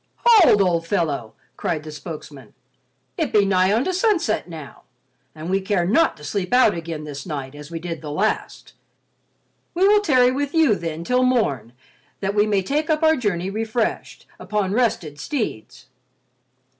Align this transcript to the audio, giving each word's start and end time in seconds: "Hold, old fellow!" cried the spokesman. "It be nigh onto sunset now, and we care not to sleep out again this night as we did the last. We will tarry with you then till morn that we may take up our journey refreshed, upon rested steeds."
"Hold, 0.25 0.63
old 0.63 0.87
fellow!" 0.87 1.35
cried 1.57 1.83
the 1.83 1.91
spokesman. 1.91 2.55
"It 3.17 3.31
be 3.31 3.45
nigh 3.45 3.71
onto 3.71 3.93
sunset 3.93 4.49
now, 4.49 4.81
and 5.35 5.47
we 5.47 5.61
care 5.61 5.85
not 5.85 6.17
to 6.17 6.23
sleep 6.23 6.51
out 6.53 6.73
again 6.73 7.03
this 7.03 7.23
night 7.23 7.53
as 7.53 7.69
we 7.69 7.77
did 7.77 8.01
the 8.01 8.09
last. 8.09 8.73
We 9.75 9.87
will 9.87 10.01
tarry 10.01 10.31
with 10.31 10.55
you 10.55 10.73
then 10.73 11.03
till 11.03 11.21
morn 11.21 11.73
that 12.19 12.33
we 12.33 12.47
may 12.47 12.63
take 12.63 12.89
up 12.89 13.03
our 13.03 13.15
journey 13.15 13.51
refreshed, 13.51 14.25
upon 14.39 14.73
rested 14.73 15.19
steeds." 15.19 15.85